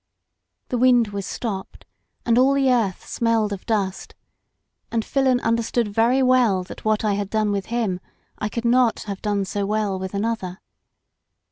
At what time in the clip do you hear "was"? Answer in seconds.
1.09-1.27